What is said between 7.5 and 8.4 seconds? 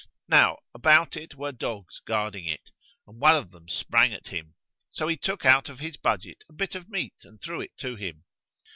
it to him.